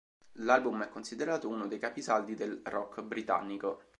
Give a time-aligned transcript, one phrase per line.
[0.39, 3.83] L'album è considerato uno dei capisaldi del rock britannico.